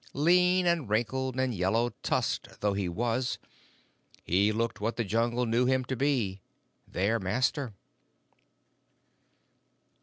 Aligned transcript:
Lean 0.13 0.65
and 0.65 0.89
wrinkled 0.89 1.39
and 1.39 1.53
yellow 1.53 1.89
tusked 2.01 2.59
though 2.61 2.73
he 2.73 2.89
was, 2.89 3.37
he 4.23 4.51
looked 4.51 4.81
what 4.81 4.95
the 4.95 5.03
Jungle 5.03 5.45
knew 5.45 5.67
him 5.67 5.85
to 5.85 5.95
be 5.95 6.41
their 6.87 7.19
master. 7.19 7.75